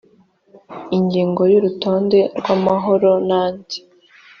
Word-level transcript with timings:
ingingo 0.97 1.41
ya 1.51 1.55
urutonde 1.59 2.19
rw 2.39 2.47
amahoro 2.55 3.11
n 3.27 3.29
andi 3.41 3.77